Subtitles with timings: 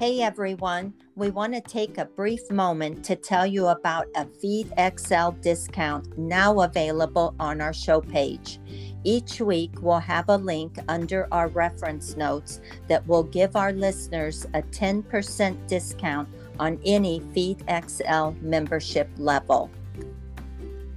[0.00, 4.72] Hey everyone, we want to take a brief moment to tell you about a Feed
[4.78, 8.60] XL discount now available on our show page.
[9.02, 14.46] Each week, we'll have a link under our reference notes that will give our listeners
[14.54, 16.28] a 10% discount
[16.60, 19.68] on any Feed XL membership level.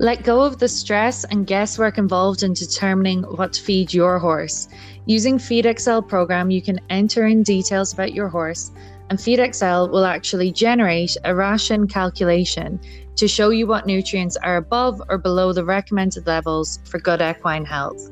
[0.02, 4.68] Let go of the stress and guesswork involved in determining what to feed your horse.
[5.06, 8.72] Using FeedXL program, you can enter in details about your horse,
[9.12, 12.80] and FeedXL will actually generate a ration calculation
[13.18, 17.66] to show you what nutrients are above or below the recommended levels for good equine
[17.66, 18.10] health.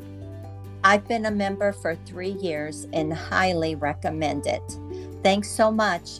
[0.84, 4.78] I've been a member for three years and highly recommend it.
[5.24, 6.20] Thanks so much.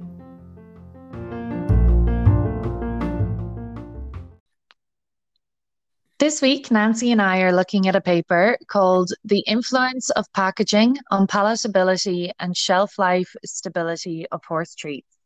[6.21, 10.97] This week, Nancy and I are looking at a paper called The Influence of Packaging
[11.09, 15.17] on Palatability and Shelf Life Stability of Horse Treats.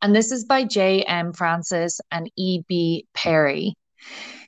[0.00, 1.34] And this is by J.M.
[1.34, 3.04] Francis and E.B.
[3.12, 3.74] Perry.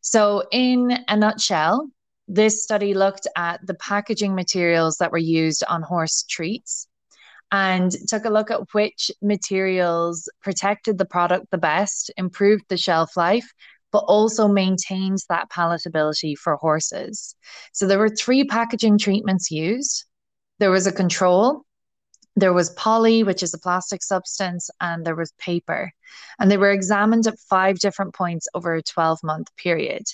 [0.00, 1.90] So, in a nutshell,
[2.26, 6.88] this study looked at the packaging materials that were used on horse treats
[7.52, 13.18] and took a look at which materials protected the product the best, improved the shelf
[13.18, 13.52] life,
[13.92, 17.34] but also maintains that palatability for horses.
[17.72, 20.04] So there were three packaging treatments used.
[20.58, 21.64] There was a control,
[22.36, 25.92] there was poly, which is a plastic substance, and there was paper.
[26.38, 30.04] And they were examined at five different points over a 12 month period.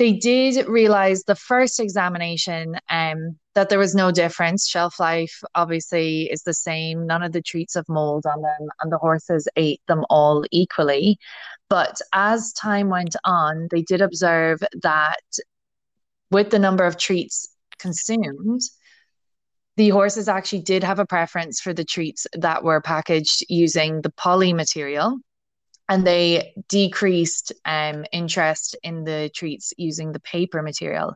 [0.00, 4.66] They did realize the first examination um, that there was no difference.
[4.66, 7.06] Shelf life obviously is the same.
[7.06, 11.18] None of the treats have mold on them, and the horses ate them all equally.
[11.68, 15.20] But as time went on, they did observe that
[16.30, 18.62] with the number of treats consumed,
[19.76, 24.12] the horses actually did have a preference for the treats that were packaged using the
[24.12, 25.18] poly material
[25.90, 31.14] and they decreased um, interest in the treats using the paper material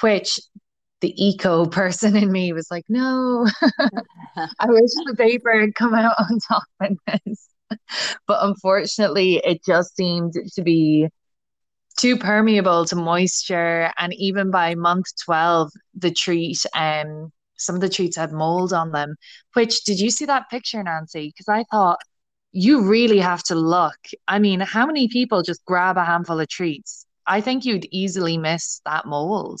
[0.00, 0.40] which
[1.00, 3.46] the eco person in me was like no
[4.58, 7.48] i wish the paper had come out on top of this
[8.26, 11.08] but unfortunately, it just seemed to be
[11.98, 13.90] too permeable to moisture.
[13.98, 18.92] And even by month 12, the treat, um, some of the treats had mold on
[18.92, 19.16] them.
[19.54, 21.28] Which did you see that picture, Nancy?
[21.28, 21.98] Because I thought
[22.56, 23.98] you really have to look.
[24.26, 27.04] I mean, how many people just grab a handful of treats?
[27.26, 29.60] I think you'd easily miss that mold.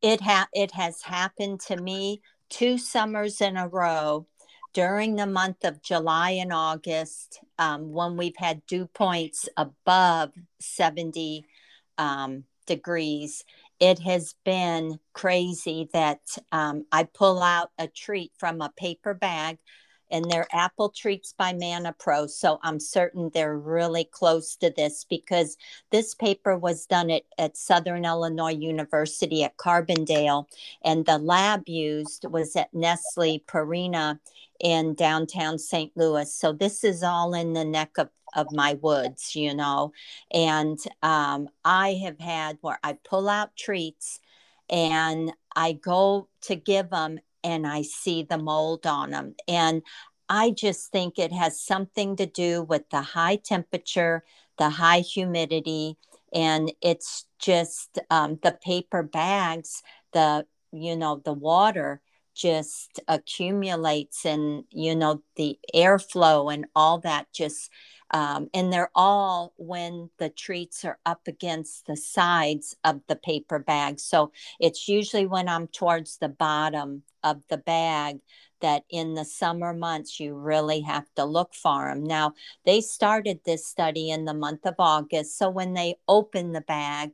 [0.00, 4.28] It ha- it has happened to me two summers in a row
[4.72, 10.30] during the month of July and August, um, when we've had dew points above
[10.60, 11.44] 70
[11.98, 13.42] um, degrees,
[13.80, 16.20] it has been crazy that
[16.52, 19.58] um, I pull out a treat from a paper bag
[20.10, 22.26] and they're apple treats by Manna Pro.
[22.26, 25.56] So I'm certain they're really close to this because
[25.90, 30.46] this paper was done at, at Southern Illinois University at Carbondale,
[30.84, 34.18] and the lab used was at Nestle Purina
[34.60, 35.92] in downtown St.
[35.96, 36.32] Louis.
[36.32, 39.92] So this is all in the neck of, of my woods, you know.
[40.32, 44.20] And um, I have had where I pull out treats
[44.68, 49.36] and I go to give them and I see the mold on them.
[49.46, 49.82] And
[50.28, 54.24] I just think it has something to do with the high temperature,
[54.58, 55.96] the high humidity,
[56.34, 62.00] and it's just um, the paper bags, the you know the water
[62.34, 67.70] just accumulates and you know the airflow and all that just
[68.10, 73.58] um, and they're all when the treats are up against the sides of the paper
[73.58, 73.98] bag.
[73.98, 78.18] So it's usually when i'm towards the bottom of the bag
[78.60, 82.32] that in the summer months you really have to look for them now
[82.64, 87.10] they started this study in the month of august so when they open the bag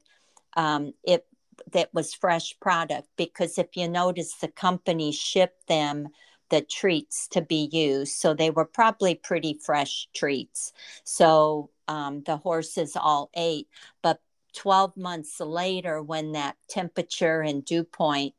[0.57, 1.27] um, it
[1.73, 6.09] that was fresh product because if you notice the company shipped them
[6.53, 10.73] the treats to be used so they were probably pretty fresh treats.
[11.03, 13.69] So um, the horses all ate
[14.03, 14.21] but
[14.55, 18.35] 12 months later when that temperature and dew point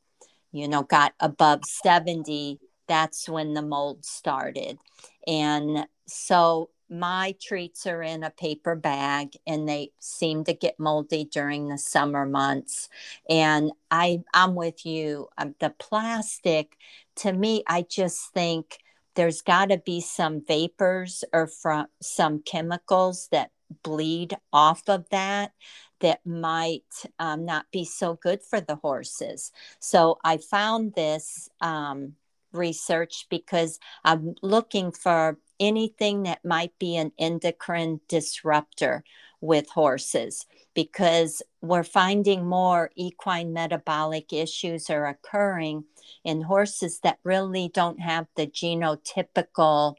[0.52, 4.78] you know got above 70 that's when the mold started.
[5.26, 11.26] And so my treats are in a paper bag and they seem to get moldy
[11.26, 12.88] during the summer months.
[13.30, 15.28] And i i'm with you.
[15.38, 16.78] Um, the plastic
[17.18, 18.78] to me i just think
[19.16, 23.52] there's got to be some vapors or from some chemicals that
[23.84, 25.52] bleed off of that
[26.00, 26.84] that might
[27.20, 29.52] um, not be so good for the horses.
[29.80, 32.14] So i found this um,
[32.54, 39.04] research because i'm looking for anything that might be an endocrine disruptor
[39.42, 45.84] with horses because we're finding more equine metabolic issues are occurring
[46.24, 49.96] in horses that really don't have the genotypical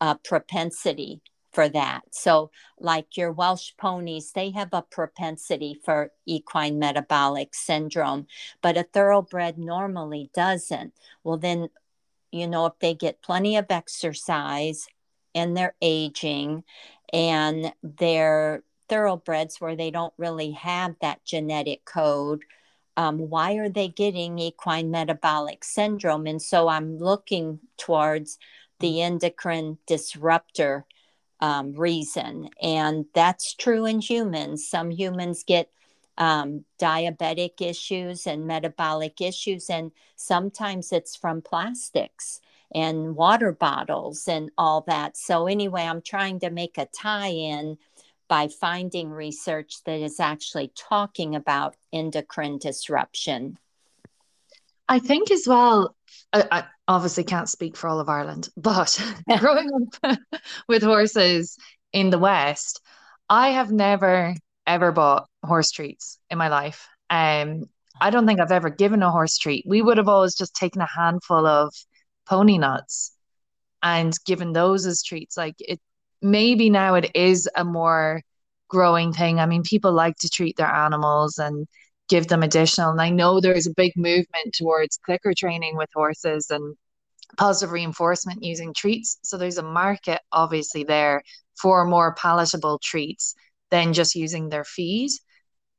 [0.00, 1.20] uh, propensity
[1.52, 2.02] for that.
[2.12, 8.26] So, like your Welsh ponies, they have a propensity for equine metabolic syndrome,
[8.62, 10.94] but a thoroughbred normally doesn't.
[11.24, 11.68] Well, then,
[12.32, 14.86] you know, if they get plenty of exercise
[15.34, 16.64] and they're aging
[17.12, 22.42] and they're thoroughbreds where they don't really have that genetic code
[22.96, 26.26] um, why are they getting equine metabolic syndrome?
[26.26, 28.38] And so i'm looking towards
[28.80, 30.84] the endocrine disruptor
[31.40, 32.50] um, reason.
[32.60, 34.68] And that's true in humans.
[34.68, 35.70] Some humans get
[36.20, 42.40] um, diabetic issues and metabolic issues and sometimes it's from plastics
[42.72, 45.16] and water bottles and all that.
[45.16, 47.78] So, anyway, I'm trying to make a tie in
[48.28, 53.58] by finding research that is actually talking about endocrine disruption.
[54.88, 55.96] I think as well,
[56.32, 59.02] I, I obviously can't speak for all of Ireland, but
[59.38, 59.70] growing
[60.04, 60.18] up
[60.68, 61.56] with horses
[61.92, 62.82] in the West,
[63.28, 64.34] I have never
[64.66, 66.86] ever bought horse treats in my life.
[67.08, 67.64] Um,
[68.00, 69.64] I don't think I've ever given a horse treat.
[69.66, 71.74] We would have always just taken a handful of
[72.26, 73.12] pony nuts
[73.82, 75.80] and given those as treats like it
[76.22, 78.22] maybe now it is a more
[78.68, 81.66] growing thing i mean people like to treat their animals and
[82.08, 86.46] give them additional and i know there's a big movement towards clicker training with horses
[86.50, 86.76] and
[87.36, 91.22] positive reinforcement using treats so there's a market obviously there
[91.56, 93.34] for more palatable treats
[93.70, 95.10] than just using their feed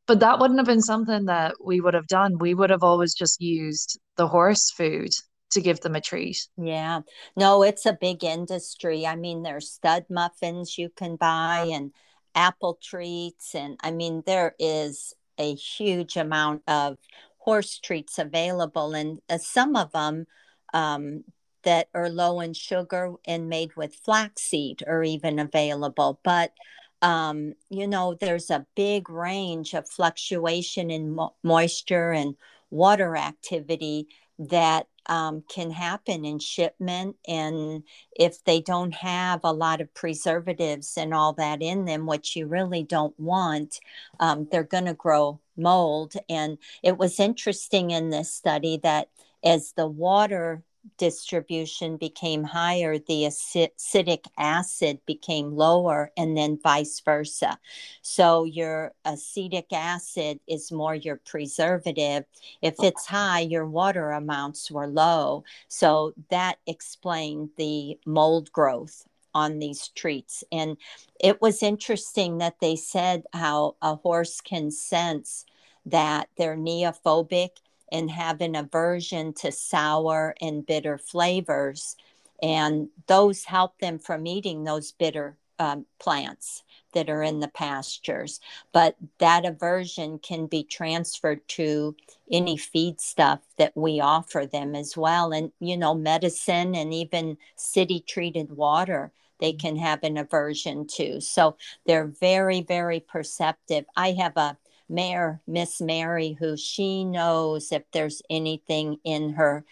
[0.08, 3.14] but that wouldn't have been something that we would have done we would have always
[3.14, 5.12] just used the horse food
[5.52, 6.48] to give them a treat.
[6.58, 7.02] Yeah.
[7.36, 9.06] No, it's a big industry.
[9.06, 11.92] I mean, there's stud muffins you can buy and
[12.34, 13.54] apple treats.
[13.54, 16.98] And I mean, there is a huge amount of
[17.38, 18.94] horse treats available.
[18.94, 20.26] And uh, some of them
[20.74, 21.26] um,
[21.64, 26.20] that are low in sugar and made with flaxseed are even available.
[26.24, 26.54] But
[27.02, 32.36] um, you know, there's a big range of fluctuation in mo- moisture and
[32.70, 34.08] water activity
[34.40, 37.16] that um, can happen in shipment.
[37.28, 37.84] And
[38.16, 42.48] if they don't have a lot of preservatives and all that in them, which you
[42.48, 43.80] really don't want,
[44.20, 46.14] um, they're going to grow mold.
[46.30, 49.10] And it was interesting in this study that
[49.44, 50.64] as the water
[50.98, 57.60] distribution became higher, the acetic acid became lower, and then vice versa.
[58.02, 62.26] So, your acetic acid is more your preservative.
[62.62, 65.44] If it's high, your water amounts were low.
[65.68, 70.44] So, that explained the mold growth on these treats.
[70.52, 70.78] And
[71.20, 75.46] it was interesting that they said how a horse can sense
[75.86, 77.50] that they're neophobic
[77.92, 81.96] and have an aversion to sour and bitter flavors.
[82.42, 88.40] And those help them from eating those bitter um, plants that are in the pastures.
[88.72, 91.96] But that aversion can be transferred to
[92.32, 95.32] any feed stuff that we offer them as well.
[95.32, 101.20] And, you know, medicine and even city treated water they can have an aversion to.
[101.20, 103.86] So they're very, very perceptive.
[103.98, 104.56] I have a
[104.92, 109.66] mare, Miss Mary, who she knows if there's anything in her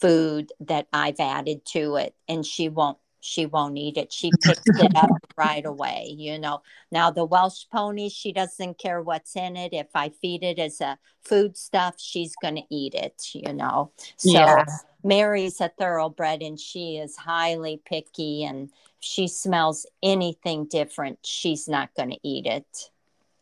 [0.00, 4.12] food that I've added to it and she won't she won't eat it.
[4.12, 6.62] She picks it up right away, you know.
[6.92, 9.72] Now the Welsh pony, she doesn't care what's in it.
[9.72, 13.90] If I feed it as a food stuff, she's gonna eat it, you know.
[14.16, 14.64] So yeah.
[15.02, 18.70] Mary's a thoroughbred and she is highly picky and
[19.00, 22.90] she smells anything different, she's not gonna eat it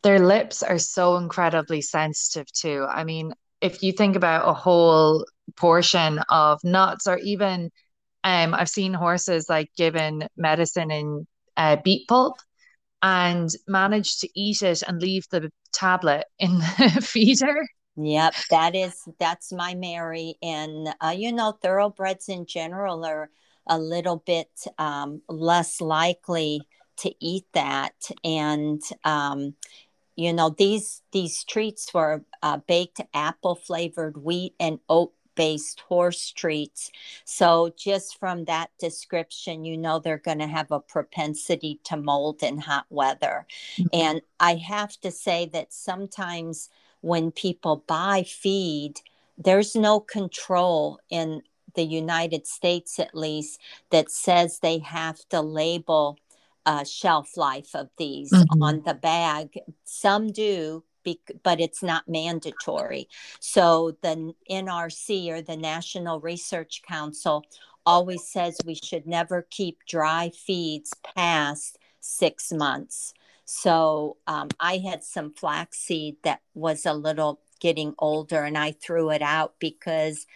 [0.02, 2.86] their lips are so incredibly sensitive too.
[2.88, 5.26] I mean, if you think about a whole
[5.56, 7.70] portion of nuts or even
[8.24, 11.26] um I've seen horses like given medicine in
[11.56, 12.36] uh, beet pulp
[13.02, 17.66] and manage to eat it and leave the tablet in the feeder.
[17.96, 23.30] Yep, that is that's my Mary, and uh, you know thoroughbreds in general are
[23.66, 26.60] a little bit um, less likely
[26.98, 27.94] to eat that.
[28.24, 29.54] And um,
[30.16, 36.32] you know these these treats were uh, baked apple flavored wheat and oat based horse
[36.32, 36.90] treats
[37.25, 42.42] so just from that description you know they're going to have a propensity to mold
[42.42, 43.46] in hot weather
[43.76, 43.87] mm-hmm.
[43.92, 46.70] and i have to say that sometimes
[47.02, 48.94] when people buy feed
[49.38, 51.42] there's no control in
[51.75, 56.18] the united states at least that says they have to label
[56.66, 58.62] uh, shelf life of these mm-hmm.
[58.62, 59.58] on the bag.
[59.85, 60.85] Some do,
[61.42, 63.08] but it's not mandatory.
[63.40, 67.44] So the NRC or the National Research Council
[67.87, 73.14] always says we should never keep dry feeds past six months.
[73.44, 79.10] So um, I had some flaxseed that was a little getting older and I threw
[79.10, 80.26] it out because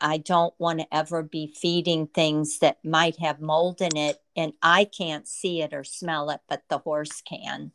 [0.00, 4.52] I don't want to ever be feeding things that might have mold in it and
[4.62, 7.72] I can't see it or smell it, but the horse can.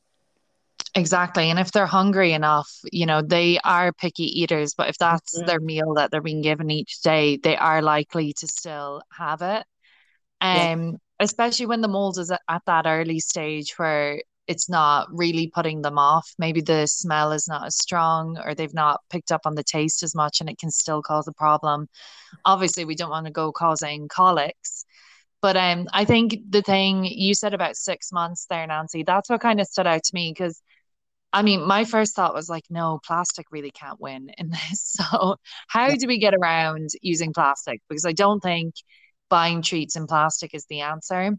[0.95, 1.49] Exactly.
[1.49, 5.47] And if they're hungry enough, you know, they are picky eaters, but if that's mm-hmm.
[5.47, 9.65] their meal that they're being given each day, they are likely to still have it.
[10.41, 10.91] Um, yeah.
[11.21, 15.81] especially when the mold is at, at that early stage where it's not really putting
[15.81, 16.33] them off.
[16.37, 20.03] Maybe the smell is not as strong or they've not picked up on the taste
[20.03, 21.87] as much and it can still cause a problem.
[22.45, 24.85] Obviously, we don't want to go causing colics.
[25.41, 29.41] But um, I think the thing you said about six months there, Nancy, that's what
[29.41, 30.61] kind of stood out to me because
[31.35, 34.95] I mean, my first thought was like, no, plastic really can't win in this.
[35.11, 37.81] So, how do we get around using plastic?
[37.89, 38.75] Because I don't think
[39.29, 41.31] buying treats in plastic is the answer.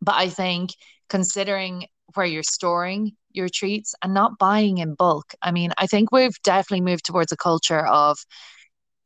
[0.00, 0.70] But I think
[1.08, 5.34] considering where you're storing your treats and not buying in bulk.
[5.42, 8.18] I mean, I think we've definitely moved towards a culture of,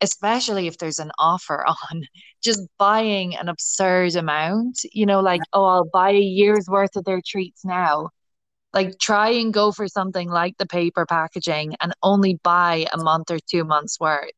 [0.00, 2.04] especially if there's an offer on,
[2.42, 7.04] just buying an absurd amount, you know, like, oh, I'll buy a year's worth of
[7.04, 8.10] their treats now.
[8.74, 13.30] Like, try and go for something like the paper packaging and only buy a month
[13.30, 14.28] or two months worth.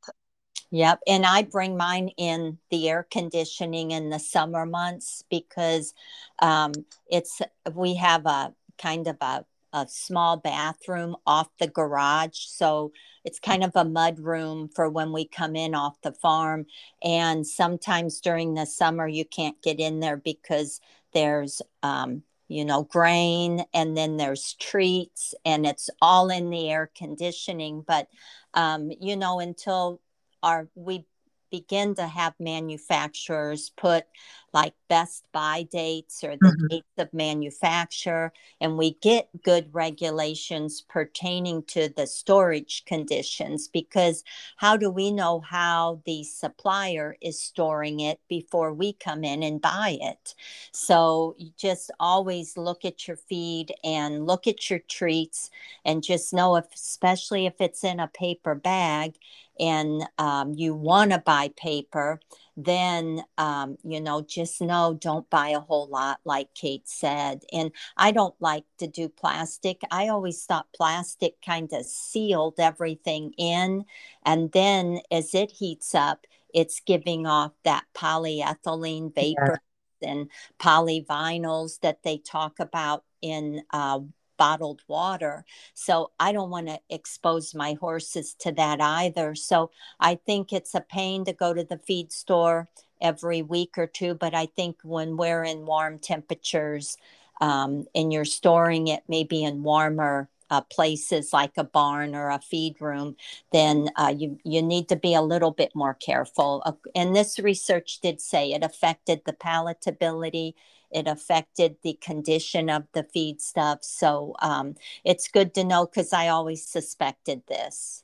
[0.70, 1.00] Yep.
[1.08, 5.94] And I bring mine in the air conditioning in the summer months because
[6.40, 6.72] um,
[7.10, 7.40] it's,
[7.74, 12.38] we have a kind of a, a small bathroom off the garage.
[12.38, 12.92] So
[13.24, 16.66] it's kind of a mud room for when we come in off the farm.
[17.02, 20.80] And sometimes during the summer, you can't get in there because
[21.12, 26.90] there's, um, you know, grain and then there's treats and it's all in the air
[26.96, 27.84] conditioning.
[27.86, 28.08] But,
[28.54, 30.00] um, you know, until
[30.42, 31.04] our, we
[31.50, 34.04] begin to have manufacturers put
[34.52, 36.66] like best buy dates or the mm-hmm.
[36.68, 44.24] dates of manufacture and we get good regulations pertaining to the storage conditions because
[44.56, 49.60] how do we know how the supplier is storing it before we come in and
[49.60, 50.34] buy it
[50.72, 55.50] so you just always look at your feed and look at your treats
[55.84, 59.14] and just know if especially if it's in a paper bag
[59.60, 62.18] and um, you want to buy paper,
[62.64, 67.42] then, um, you know, just know don't buy a whole lot, like Kate said.
[67.52, 69.82] And I don't like to do plastic.
[69.90, 73.84] I always thought plastic kind of sealed everything in.
[74.24, 79.60] And then as it heats up, it's giving off that polyethylene vapor
[80.00, 80.10] yeah.
[80.10, 84.00] and polyvinyls that they talk about in uh,
[84.40, 85.44] bottled water.
[85.74, 89.34] So I don't want to expose my horses to that either.
[89.34, 89.70] So
[90.00, 92.66] I think it's a pain to go to the feed store
[93.02, 94.14] every week or two.
[94.14, 96.96] But I think when we're in warm temperatures
[97.42, 102.40] um, and you're storing it maybe in warmer uh, places like a barn or a
[102.40, 103.16] feed room,
[103.52, 106.62] then uh, you you need to be a little bit more careful.
[106.64, 110.54] Uh, and this research did say it affected the palatability
[110.90, 113.78] it affected the condition of the feed stuff.
[113.82, 118.02] So um, it's good to know because I always suspected this.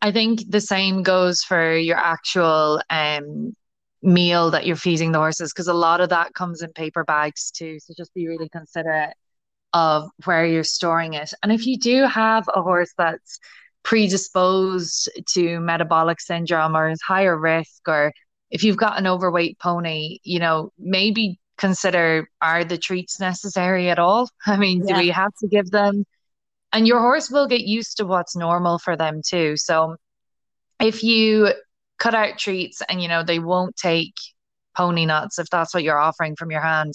[0.00, 3.54] I think the same goes for your actual um,
[4.02, 7.50] meal that you're feeding the horses because a lot of that comes in paper bags
[7.52, 7.78] too.
[7.78, 9.14] So just be really considerate
[9.72, 11.32] of where you're storing it.
[11.42, 13.38] And if you do have a horse that's
[13.84, 18.12] predisposed to metabolic syndrome or is higher risk, or
[18.50, 23.98] if you've got an overweight pony, you know, maybe consider are the treats necessary at
[23.98, 24.28] all?
[24.46, 24.94] I mean, yeah.
[24.94, 26.04] do we have to give them?
[26.72, 29.56] And your horse will get used to what's normal for them too.
[29.56, 29.96] So
[30.80, 31.52] if you
[31.98, 34.14] cut out treats and you know they won't take
[34.76, 36.94] pony nuts if that's what you're offering from your hand,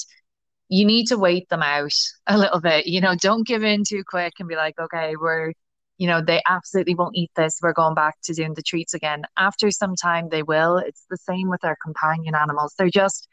[0.70, 1.94] you need to wait them out
[2.28, 2.88] a little bit.
[2.88, 5.54] You know, don't give in too quick and be like, okay, we're
[5.98, 7.60] you know, they absolutely won't eat this.
[7.62, 9.24] We're going back to doing the treats again.
[9.36, 10.78] After some time, they will.
[10.78, 12.76] It's the same with our companion animals.
[12.78, 13.28] They're just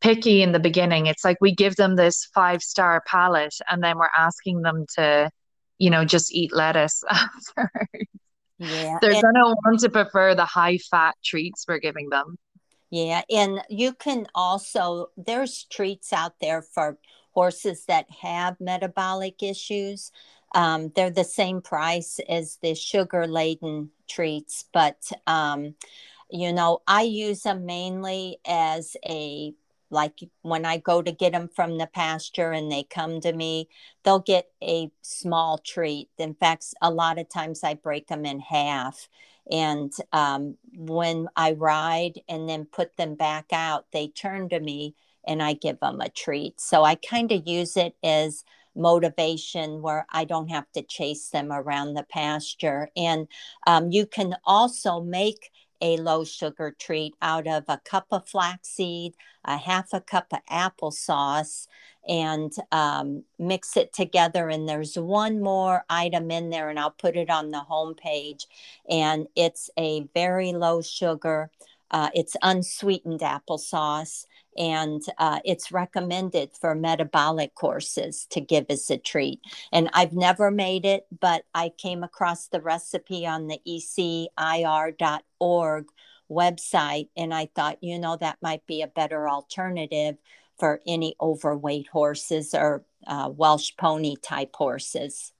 [0.00, 1.06] picky in the beginning.
[1.06, 5.30] It's like we give them this five star palate and then we're asking them to,
[5.78, 7.70] you know, just eat lettuce after.
[8.58, 8.98] Yeah.
[9.00, 12.36] They're and- going to want to prefer the high fat treats we're giving them.
[12.90, 16.98] Yeah, and you can also there's treats out there for
[17.32, 20.10] horses that have metabolic issues.
[20.54, 25.74] Um, they're the same price as the sugar laden treats, but um,
[26.30, 29.52] you know, I use them mainly as a
[29.90, 33.68] like when I go to get them from the pasture and they come to me,
[34.04, 36.08] they'll get a small treat.
[36.18, 39.08] In fact, a lot of times I break them in half.
[39.50, 44.94] And um, when I ride and then put them back out, they turn to me
[45.26, 46.60] and I give them a treat.
[46.60, 51.50] So I kind of use it as motivation where I don't have to chase them
[51.52, 52.90] around the pasture.
[52.96, 53.26] And
[53.66, 55.50] um, you can also make
[55.80, 60.40] a low sugar treat out of a cup of flaxseed, a half a cup of
[60.50, 61.66] applesauce,
[62.08, 64.48] and um, mix it together.
[64.48, 68.46] And there's one more item in there, and I'll put it on the home page.
[68.88, 71.50] And it's a very low sugar,
[71.90, 74.24] uh, it's unsweetened applesauce.
[74.56, 79.40] And uh, it's recommended for metabolic courses to give as a treat.
[79.72, 84.34] And I've never made it, but I came across the recipe on the ecir.org
[86.28, 87.08] website.
[87.16, 90.16] And I thought, you know, that might be a better alternative
[90.58, 95.32] for any overweight horses or uh, Welsh pony type horses.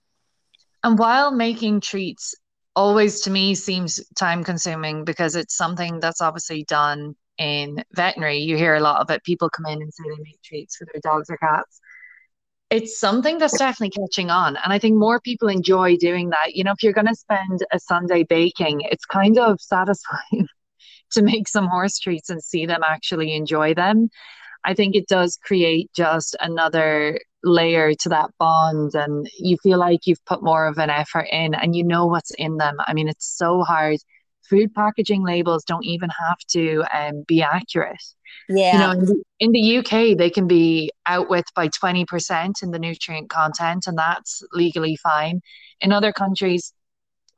[0.83, 2.35] And while making treats
[2.79, 8.37] always to me seems time consuming because it's something that's obviously done in veterinary.
[8.37, 9.21] You hear a lot of it.
[9.25, 11.81] People come in and say they make treats for their dogs or cats.
[12.69, 14.55] It's something that's definitely catching on.
[14.63, 16.55] And I think more people enjoy doing that.
[16.55, 20.47] You know, if you're going to spend a Sunday baking, it's kind of satisfying
[21.11, 24.07] to make some horse treats and see them actually enjoy them.
[24.63, 30.05] I think it does create just another layer to that bond and you feel like
[30.05, 32.77] you've put more of an effort in and you know what's in them.
[32.85, 33.97] I mean, it's so hard.
[34.49, 38.03] Food packaging labels don't even have to um, be accurate.
[38.47, 38.73] Yeah.
[38.73, 42.71] You know, in the, in the UK, they can be out with by 20% in
[42.71, 45.41] the nutrient content, and that's legally fine.
[45.81, 46.73] In other countries,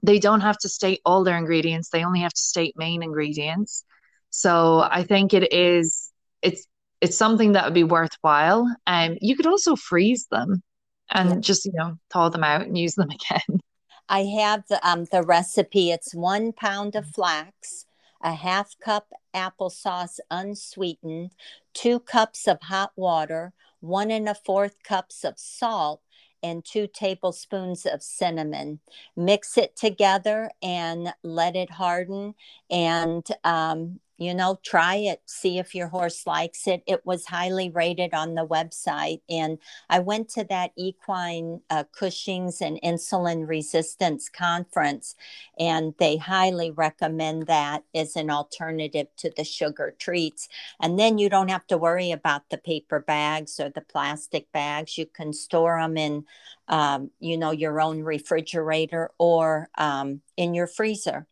[0.04, 3.84] they don't have to state all their ingredients, they only have to state main ingredients.
[4.30, 6.12] So I think it is,
[6.42, 6.66] it's,
[7.02, 8.68] it's something that would be worthwhile.
[8.88, 10.62] And um, you could also freeze them
[11.10, 11.40] and yeah.
[11.40, 13.60] just, you know, thaw them out and use them again.
[14.08, 15.92] I have the, um, the recipe.
[15.92, 17.86] It's one pound of flax,
[18.22, 21.32] a half cup applesauce unsweetened,
[21.74, 26.02] two cups of hot water, one and a fourth cups of salt,
[26.44, 28.80] and two tablespoons of cinnamon.
[29.16, 32.36] Mix it together and let it harden.
[32.70, 36.84] And um, you know, try it, see if your horse likes it.
[36.86, 39.22] It was highly rated on the website.
[39.28, 39.58] And
[39.90, 45.16] I went to that equine uh, Cushing's and insulin resistance conference,
[45.58, 50.48] and they highly recommend that as an alternative to the sugar treats.
[50.80, 55.00] And then you don't have to worry about the paper bags or the plastic bags.
[55.00, 56.26] You can store them in,
[56.68, 61.26] um, you know, your own refrigerator or um, in your freezer.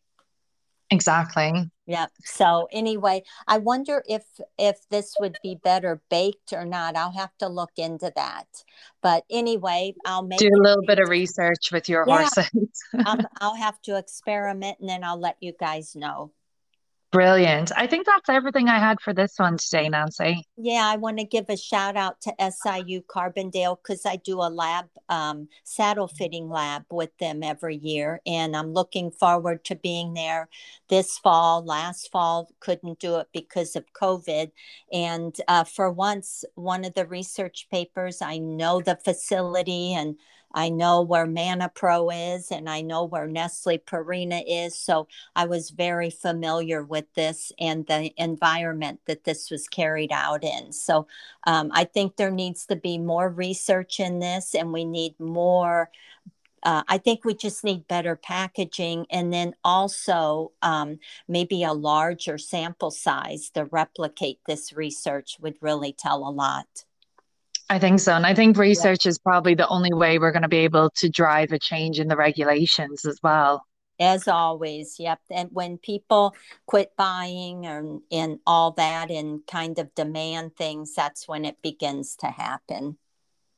[0.91, 1.69] Exactly.
[1.85, 2.05] Yeah.
[2.23, 4.23] So anyway, I wonder if
[4.59, 6.95] if this would be better baked or not.
[6.95, 8.45] I'll have to look into that.
[9.01, 12.49] But anyway, I'll make do a little bit of research with your yeah, horses.
[13.05, 16.31] I'll, I'll have to experiment and then I'll let you guys know.
[17.11, 17.71] Brilliant.
[17.75, 20.45] I think that's everything I had for this one today, Nancy.
[20.57, 24.49] Yeah, I want to give a shout out to SIU Carbondale because I do a
[24.49, 28.21] lab, um, saddle fitting lab with them every year.
[28.27, 30.49] And I'm looking forward to being there
[30.89, 31.65] this fall.
[31.65, 34.51] Last fall, couldn't do it because of COVID.
[34.93, 40.15] And uh, for once, one of the research papers, I know the facility and
[40.53, 44.75] I know where Manna Pro is and I know where Nestle Purina is.
[44.75, 50.43] So I was very familiar with this and the environment that this was carried out
[50.43, 50.71] in.
[50.73, 51.07] So
[51.45, 55.91] um, I think there needs to be more research in this and we need more.
[56.63, 62.37] Uh, I think we just need better packaging and then also um, maybe a larger
[62.37, 66.85] sample size to replicate this research would really tell a lot.
[67.69, 68.13] I think so.
[68.13, 69.09] And I think research yeah.
[69.09, 72.07] is probably the only way we're going to be able to drive a change in
[72.07, 73.63] the regulations as well.
[73.99, 75.19] As always, yep.
[75.29, 76.33] And when people
[76.65, 82.15] quit buying and, and all that and kind of demand things, that's when it begins
[82.17, 82.97] to happen.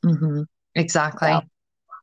[0.04, 0.42] Mm-hmm.
[0.74, 1.30] Exactly.
[1.30, 1.42] So,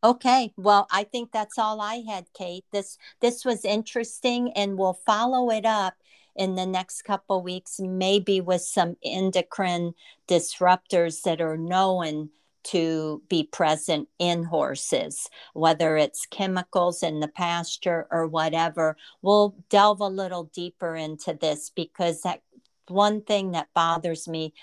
[0.05, 0.53] okay.
[0.57, 2.65] Well, I think that's all I had, Kate.
[2.71, 5.95] This this was interesting and we'll follow it up
[6.39, 9.93] in the next couple weeks, maybe with some endocrine
[10.29, 12.31] disruptors that are known
[12.63, 18.97] to be present in horses, whether it's chemicals in the pasture or whatever.
[19.21, 22.43] We'll delve a little deeper into this because that
[22.87, 24.55] one thing that bothers me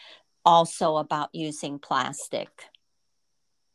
[0.45, 2.49] also about using plastic.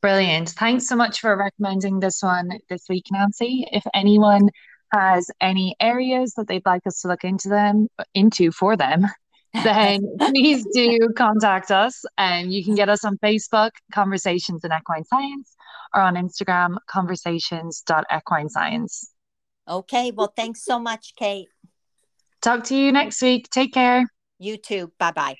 [0.00, 0.50] Brilliant.
[0.50, 3.66] Thanks so much for recommending this one this week, Nancy.
[3.70, 4.48] If anyone
[4.92, 9.07] has any areas that they'd like us to look into them into for them,
[9.64, 12.05] then please do contact us.
[12.18, 15.55] And you can get us on Facebook, Conversations in Equine Science,
[15.94, 19.07] or on Instagram, conversations.equinescience.
[19.68, 20.11] Okay.
[20.11, 21.48] Well, thanks so much, Kate.
[22.42, 23.48] Talk to you next week.
[23.50, 24.05] Take care.
[24.38, 24.92] You too.
[24.98, 25.37] Bye bye.